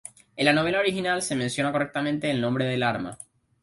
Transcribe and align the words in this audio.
En 0.35 0.45
la 0.45 0.53
novela 0.53 0.79
original 0.79 1.21
se 1.21 1.35
menciona 1.35 1.71
correctamente 1.71 2.31
el 2.31 2.41
nombre 2.41 2.65
del 2.65 2.81
arma. 2.81 3.19